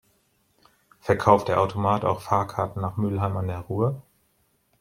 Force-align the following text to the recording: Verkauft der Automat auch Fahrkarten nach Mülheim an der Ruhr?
Verkauft 0.99 1.47
der 1.47 1.61
Automat 1.61 2.05
auch 2.05 2.21
Fahrkarten 2.21 2.81
nach 2.81 2.97
Mülheim 2.97 3.37
an 3.37 3.47
der 3.47 3.59
Ruhr? 3.59 4.01